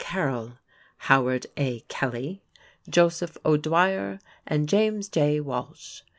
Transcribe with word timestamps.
Carroll, 0.03 0.53
Howard 0.97 1.45
A. 1.57 1.81
Kelly, 1.81 2.41
Joseph 2.89 3.37
O'Dwyer, 3.45 4.17
and 4.47 4.67
James 4.67 5.07
J. 5.07 5.39
Walsh. 5.39 6.01